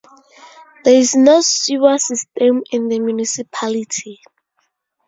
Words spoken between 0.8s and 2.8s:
There is no sewer system